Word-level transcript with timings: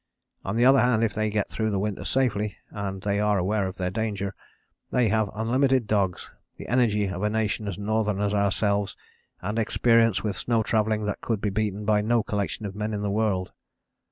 On 0.43 0.55
the 0.55 0.65
other 0.65 0.79
hand 0.79 1.03
if 1.03 1.13
they 1.13 1.29
get 1.29 1.47
through 1.47 1.69
the 1.69 1.77
winter 1.77 2.03
safely 2.05 2.57
(and 2.71 3.03
they 3.03 3.19
are 3.19 3.37
aware 3.37 3.67
of 3.67 3.77
their 3.77 3.91
danger), 3.91 4.33
they 4.89 5.09
have 5.09 5.29
unlimited 5.35 5.85
dogs, 5.85 6.31
the 6.57 6.67
energy 6.67 7.05
of 7.09 7.21
a 7.21 7.29
nation 7.29 7.67
as 7.67 7.77
northern 7.77 8.19
as 8.19 8.33
ourselves, 8.33 8.97
and 9.43 9.59
experience 9.59 10.23
with 10.23 10.35
snow 10.35 10.63
travelling 10.63 11.05
that 11.05 11.21
could 11.21 11.39
be 11.39 11.51
beaten 11.51 11.85
by 11.85 12.01
no 12.01 12.23
collection 12.23 12.65
of 12.65 12.73
men 12.75 12.95
in 12.95 13.03
the 13.03 13.11
world. 13.11 13.51